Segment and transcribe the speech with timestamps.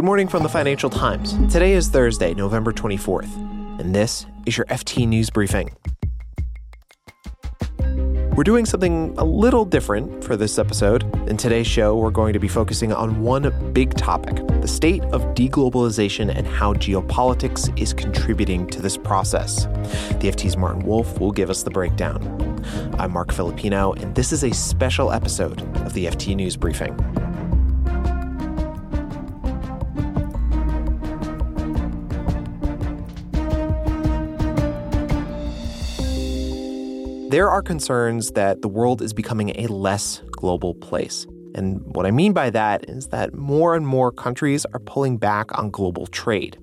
[0.00, 1.34] Good morning from the Financial Times.
[1.52, 3.36] Today is Thursday, November 24th,
[3.78, 5.76] and this is your FT News Briefing.
[8.34, 11.02] We're doing something a little different for this episode.
[11.28, 15.20] In today's show, we're going to be focusing on one big topic the state of
[15.34, 19.66] deglobalization and how geopolitics is contributing to this process.
[19.66, 22.64] The FT's Martin Wolf will give us the breakdown.
[22.98, 26.96] I'm Marc Filippino, and this is a special episode of the FT News Briefing.
[37.30, 41.28] There are concerns that the world is becoming a less global place.
[41.54, 45.56] And what I mean by that is that more and more countries are pulling back
[45.56, 46.58] on global trade.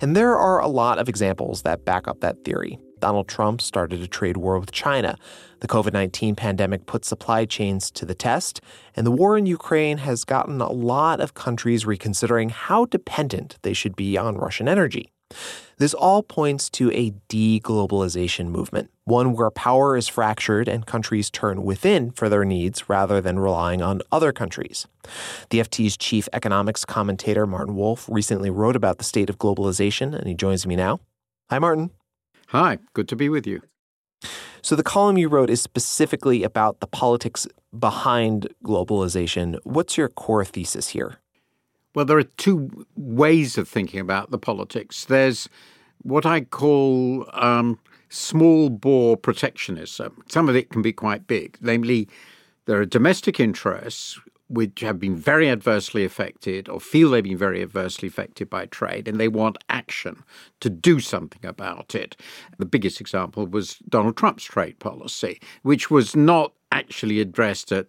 [0.00, 2.78] And there are a lot of examples that back up that theory.
[2.98, 5.18] Donald Trump started a trade war with China.
[5.60, 8.62] The COVID 19 pandemic put supply chains to the test.
[8.94, 13.74] And the war in Ukraine has gotten a lot of countries reconsidering how dependent they
[13.74, 15.12] should be on Russian energy.
[15.78, 21.64] This all points to a deglobalization movement, one where power is fractured and countries turn
[21.64, 24.86] within for their needs rather than relying on other countries.
[25.50, 30.26] The FT's chief economics commentator, Martin Wolf, recently wrote about the state of globalization, and
[30.26, 31.00] he joins me now.
[31.50, 31.90] Hi, Martin.
[32.48, 33.60] Hi, good to be with you.
[34.62, 37.46] So, the column you wrote is specifically about the politics
[37.78, 39.58] behind globalization.
[39.62, 41.18] What's your core thesis here?
[41.96, 45.06] Well, there are two ways of thinking about the politics.
[45.06, 45.48] There's
[46.02, 47.78] what I call um,
[48.10, 50.22] small bore protectionism.
[50.28, 51.56] Some of it can be quite big.
[51.62, 52.06] Namely,
[52.66, 57.62] there are domestic interests which have been very adversely affected or feel they've been very
[57.62, 60.22] adversely affected by trade, and they want action
[60.60, 62.14] to do something about it.
[62.58, 67.86] The biggest example was Donald Trump's trade policy, which was not actually addressed at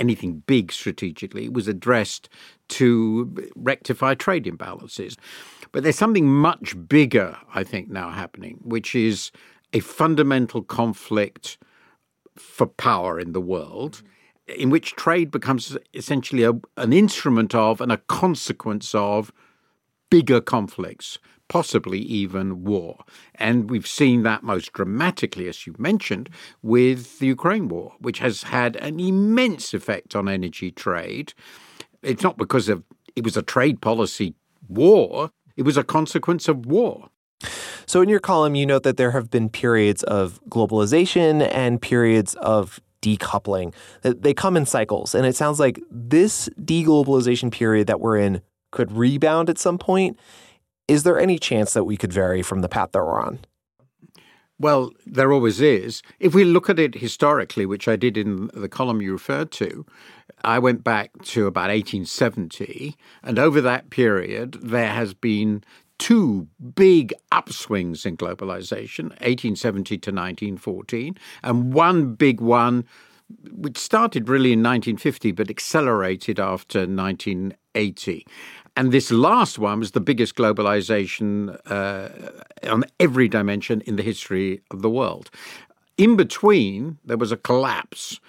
[0.00, 1.44] anything big strategically.
[1.44, 2.28] It was addressed
[2.70, 5.16] to rectify trade imbalances.
[5.72, 9.30] But there's something much bigger, I think, now happening, which is
[9.72, 11.58] a fundamental conflict
[12.36, 14.02] for power in the world,
[14.48, 19.32] in which trade becomes essentially a, an instrument of and a consequence of
[20.10, 21.18] bigger conflicts,
[21.48, 22.98] possibly even war.
[23.36, 26.30] And we've seen that most dramatically, as you mentioned,
[26.62, 31.32] with the Ukraine war, which has had an immense effect on energy trade.
[32.02, 32.82] It's not because of
[33.16, 34.34] it was a trade policy
[34.68, 37.10] war, it was a consequence of war.
[37.86, 42.34] So, in your column, you note that there have been periods of globalization and periods
[42.36, 43.74] of decoupling.
[44.02, 45.14] They come in cycles.
[45.14, 50.18] And it sounds like this deglobalization period that we're in could rebound at some point.
[50.86, 53.40] Is there any chance that we could vary from the path that we're on?
[54.58, 56.02] Well, there always is.
[56.18, 59.86] If we look at it historically, which I did in the column you referred to,
[60.42, 65.64] I went back to about 1870, and over that period, there has been
[65.98, 72.84] two big upswings in globalization, 1870 to 1914, and one big one
[73.52, 78.26] which started really in 1950 but accelerated after 1980.
[78.76, 82.08] And this last one was the biggest globalization uh,
[82.68, 85.30] on every dimension in the history of the world.
[85.96, 88.20] In between, there was a collapse.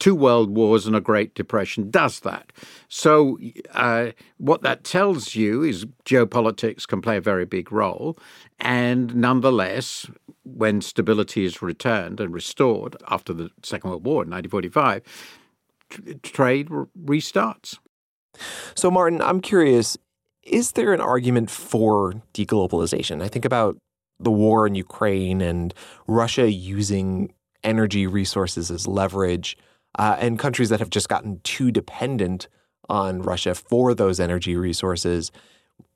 [0.00, 2.52] Two world wars and a Great Depression does that.
[2.88, 3.38] So,
[3.72, 8.18] uh, what that tells you is geopolitics can play a very big role.
[8.58, 10.06] And nonetheless,
[10.42, 15.02] when stability is returned and restored after the Second World War in 1945,
[15.90, 17.78] t- trade restarts.
[18.74, 19.96] So, Martin, I'm curious
[20.42, 23.22] is there an argument for deglobalization?
[23.22, 23.76] I think about
[24.18, 25.72] the war in Ukraine and
[26.06, 27.32] Russia using
[27.62, 29.56] energy resources as leverage,
[29.98, 32.48] uh, and countries that have just gotten too dependent
[32.88, 35.30] on Russia for those energy resources.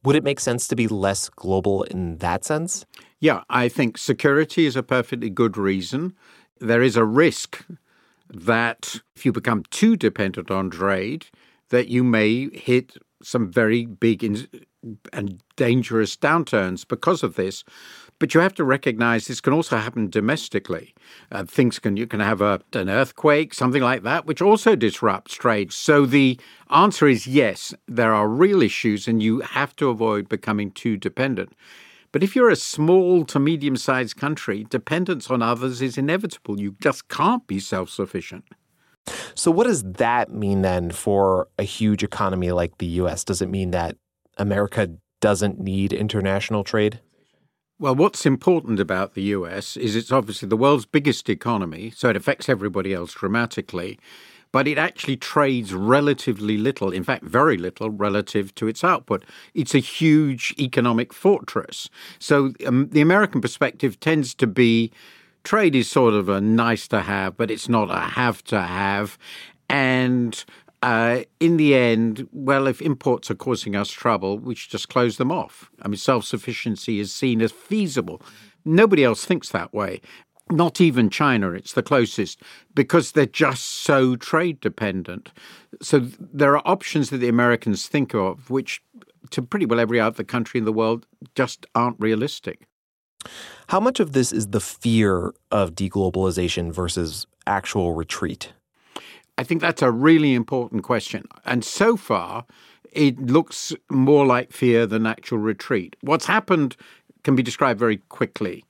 [0.04, 2.86] Would it make sense to be less global in that sense?
[3.20, 6.14] Yeah, I think security is a perfectly good reason.
[6.60, 7.64] There is a risk
[8.28, 11.26] that if you become too dependent on trade,
[11.70, 14.22] that you may hit some very big
[15.12, 17.64] and dangerous downturns because of this.
[18.18, 20.94] But you have to recognize this can also happen domestically.
[21.32, 25.34] Uh, things can you can have a, an earthquake, something like that, which also disrupts
[25.34, 25.72] trade.
[25.72, 26.38] So the
[26.70, 31.52] answer is yes, there are real issues, and you have to avoid becoming too dependent.
[32.12, 36.60] But if you're a small to medium sized country, dependence on others is inevitable.
[36.60, 38.44] You just can't be self sufficient.
[39.34, 43.24] So, what does that mean then for a huge economy like the US?
[43.24, 43.96] Does it mean that
[44.38, 44.90] America
[45.20, 47.00] doesn't need international trade?
[47.78, 52.16] Well, what's important about the US is it's obviously the world's biggest economy, so it
[52.16, 53.98] affects everybody else dramatically.
[54.52, 59.24] but it actually trades relatively little, in fact, very little relative to its output.
[59.52, 61.90] It's a huge economic fortress.
[62.20, 64.92] So um, the American perspective tends to be
[65.44, 69.18] trade is sort of a nice to have, but it's not a have to have.
[69.68, 70.44] And
[70.84, 75.16] uh, in the end, well, if imports are causing us trouble, we should just close
[75.16, 75.70] them off.
[75.80, 78.20] I mean, self sufficiency is seen as feasible.
[78.64, 80.00] Nobody else thinks that way
[80.50, 82.42] not even China, it's the closest,
[82.74, 85.32] because they're just so trade dependent.
[85.80, 88.82] So there are options that the Americans think of, which
[89.30, 92.66] to pretty well every other country in the world just aren't realistic.
[93.68, 98.52] How much of this is the fear of deglobalization versus actual retreat?
[99.36, 101.24] I think that's a really important question.
[101.44, 102.44] And so far,
[102.92, 105.96] it looks more like fear than actual retreat.
[106.02, 106.76] What's happened
[107.24, 108.64] can be described very quickly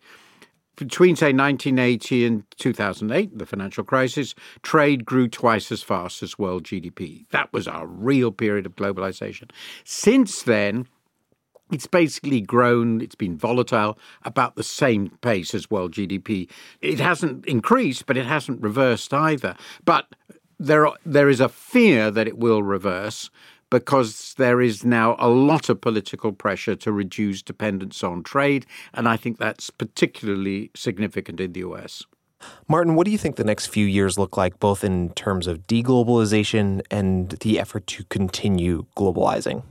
[0.76, 6.64] between, say, 1980 and 2008, the financial crisis, trade grew twice as fast as world
[6.64, 7.26] GDP.
[7.30, 9.50] That was a real period of globalization.
[9.84, 10.86] Since then,
[11.72, 16.50] it's basically grown, it's been volatile about the same pace as world GDP.
[16.80, 19.56] It hasn't increased, but it hasn't reversed either.
[19.84, 20.06] But
[20.66, 23.30] there, are, there is a fear that it will reverse
[23.70, 28.66] because there is now a lot of political pressure to reduce dependence on trade.
[28.92, 32.04] And I think that's particularly significant in the US.
[32.68, 35.66] Martin, what do you think the next few years look like, both in terms of
[35.66, 39.62] deglobalization and the effort to continue globalizing?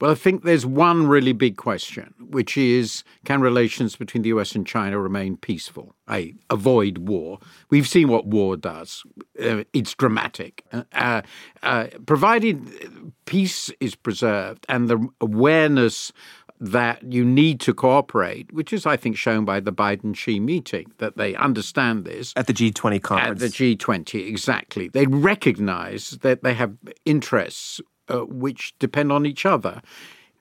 [0.00, 4.54] Well, I think there's one really big question, which is can relations between the US
[4.54, 5.94] and China remain peaceful?
[6.06, 7.38] I avoid war.
[7.70, 9.02] We've seen what war does.
[9.42, 10.64] Uh, it's dramatic.
[10.92, 11.22] Uh,
[11.62, 16.12] uh, provided peace is preserved and the awareness
[16.60, 20.92] that you need to cooperate, which is, I think, shown by the Biden Xi meeting,
[20.98, 22.32] that they understand this.
[22.36, 23.42] At the G20 conference.
[23.42, 24.88] At the G20, exactly.
[24.88, 29.82] They recognize that they have interests uh, which depend on each other.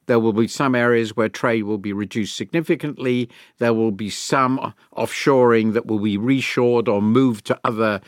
[0.07, 3.29] There will be some areas where trade will be reduced significantly.
[3.57, 8.01] There will be some offshoring that will be reshored or moved to other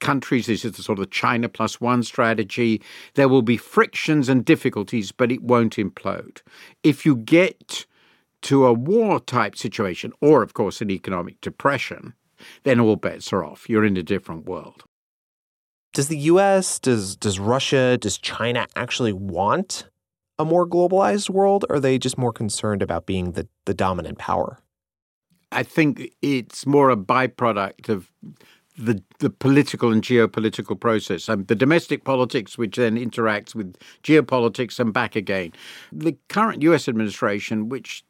[0.00, 0.46] countries.
[0.46, 2.82] This is the sort of China plus one strategy.
[3.14, 6.42] There will be frictions and difficulties, but it won't implode.
[6.82, 7.86] If you get
[8.42, 12.14] to a war type situation, or of course an economic depression,
[12.64, 13.68] then all bets are off.
[13.68, 14.84] You're in a different world.
[15.94, 19.88] Does the US, does does Russia, does China actually want
[20.38, 24.18] a more globalized world or are they just more concerned about being the, the dominant
[24.18, 24.58] power?
[25.52, 28.10] I think it's more a byproduct of
[28.76, 34.80] the the political and geopolitical process, and the domestic politics, which then interacts with geopolitics
[34.80, 35.52] and back again.
[35.92, 36.88] The current U.S.
[36.88, 38.04] administration, which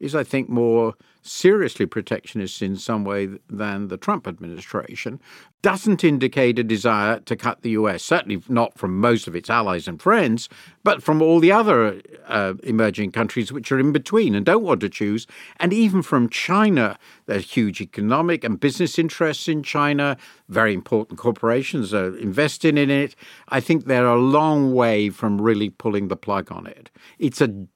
[0.00, 0.94] is, I think, more
[1.26, 5.20] seriously protectionist in some way than the Trump administration,
[5.62, 9.88] doesn't indicate a desire to cut the US, certainly not from most of its allies
[9.88, 10.48] and friends,
[10.84, 14.80] but from all the other uh, emerging countries which are in between and don't want
[14.80, 15.26] to choose.
[15.58, 20.16] And even from China, there's huge economic and business interests in China.
[20.48, 23.16] Very important corporations are investing in it.
[23.48, 26.90] I think they're a long way from really pulling the plug on it.
[27.18, 27.66] It's a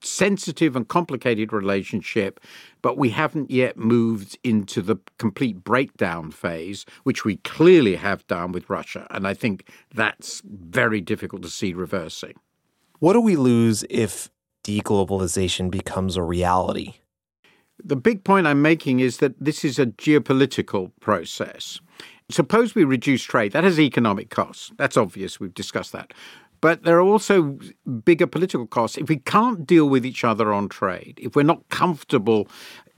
[0.00, 2.40] sensitive and complicated relationship,
[2.82, 8.52] but we haven't yet moved into the complete breakdown phase, which we clearly have done
[8.52, 9.06] with Russia.
[9.10, 12.34] And I think that's very difficult to see reversing.
[12.98, 14.30] What do we lose if
[14.64, 16.94] deglobalization becomes a reality?
[17.82, 21.80] The big point I'm making is that this is a geopolitical process.
[22.30, 24.72] Suppose we reduce trade, that has economic costs.
[24.78, 26.14] That's obvious, we've discussed that.
[26.64, 27.58] But there are also
[28.06, 28.96] bigger political costs.
[28.96, 32.48] If we can't deal with each other on trade, if we're not comfortable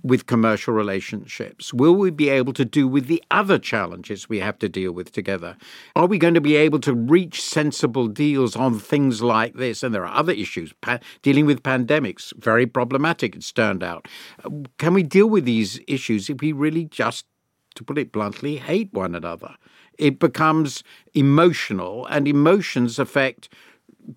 [0.04, 1.74] with commercial relationships?
[1.74, 5.10] Will we be able to do with the other challenges we have to deal with
[5.10, 5.56] together?
[5.96, 9.82] Are we going to be able to reach sensible deals on things like this?
[9.82, 10.72] And there are other issues.
[10.80, 14.06] Pa- dealing with pandemics, very problematic, it's turned out.
[14.78, 17.26] Can we deal with these issues if we really just,
[17.76, 19.56] to put it bluntly, hate one another?
[19.98, 20.82] it becomes
[21.14, 23.48] emotional, and emotions affect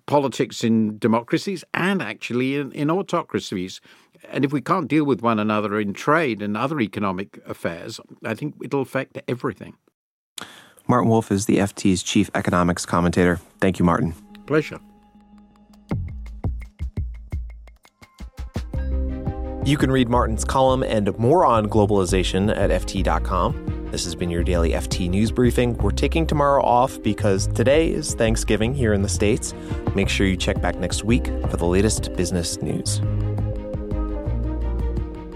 [0.06, 3.80] politics in democracies and actually in, in autocracies.
[4.30, 8.34] And if we can't deal with one another in trade and other economic affairs, I
[8.34, 9.74] think it'll affect everything.
[10.86, 13.36] Martin Wolf is the FT's chief economics commentator.
[13.60, 14.14] Thank you, Martin.
[14.46, 14.80] Pleasure.
[19.62, 23.88] You can read Martin's column and more on globalization at FT.com.
[23.90, 25.76] This has been your daily FT News Briefing.
[25.76, 29.52] We're taking tomorrow off because today is Thanksgiving here in the States.
[29.94, 33.02] Make sure you check back next week for the latest business news.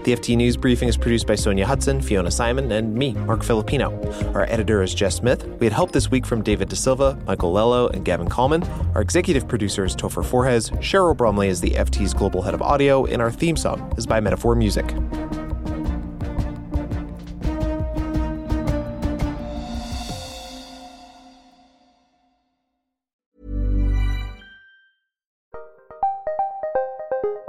[0.05, 3.89] The FT News Briefing is produced by Sonja Hutson, Fiona Symon, and me, Marc Filippino.
[4.35, 5.43] Our editor is Jess Smith.
[5.59, 8.63] We had help this week from David De Silva, Michael Lello, and Gavin Kallmann.
[8.93, 10.69] Our executive producer is Topher Forhecz.
[10.77, 14.19] Cheryl Brumley is the FT's global head of audio, and our theme song is by
[14.19, 14.85] Metaphor Music.